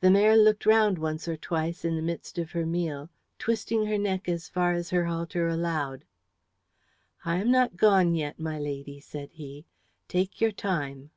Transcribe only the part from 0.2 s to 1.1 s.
looked round